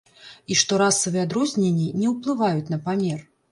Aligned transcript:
І 0.55 0.55
што 0.61 0.73
расавыя 0.83 1.27
адрозненні 1.29 1.87
не 2.01 2.07
ўплываюць 2.17 2.71
на 2.75 2.83
памер. 2.89 3.19